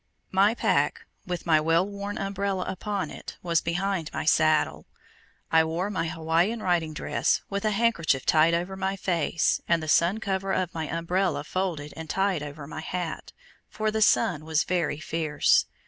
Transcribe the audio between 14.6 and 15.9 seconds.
very fierce.